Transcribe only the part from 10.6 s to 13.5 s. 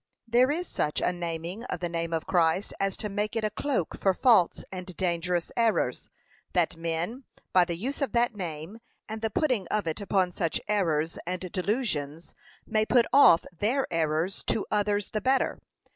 errors and delusions, may put off